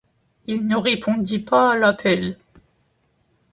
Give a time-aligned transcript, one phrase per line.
[0.47, 2.39] Il ne répondit pas à l'appel.